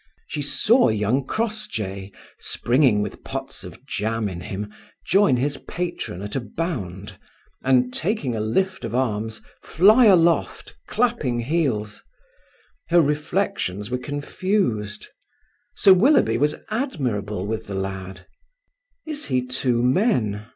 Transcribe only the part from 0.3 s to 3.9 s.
saw young Crossjay, springing with pots of